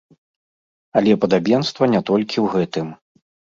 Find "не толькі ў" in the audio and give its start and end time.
1.93-2.51